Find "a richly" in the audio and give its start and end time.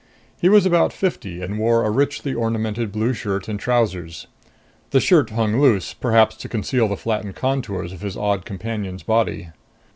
1.85-2.33